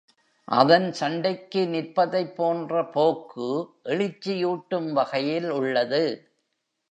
அதன் 0.47 0.91
சண்டைக்கு 0.91 1.61
நிற்பதைப் 1.67 2.35
போன்ற 2.35 2.85
போக்கு 2.85 3.49
எழுச்சியூட்டும் 3.85 4.89
வகையில் 4.91 5.49
உள்ளது. 5.49 6.03